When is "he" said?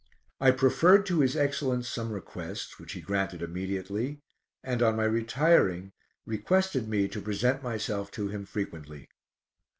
2.93-3.01